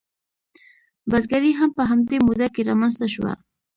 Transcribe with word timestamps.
بزګري 1.09 1.51
هم 1.59 1.69
په 1.77 1.83
همدې 1.89 2.17
موده 2.25 2.47
کې 2.53 2.61
رامنځته 2.69 3.07
شوه. 3.13 3.33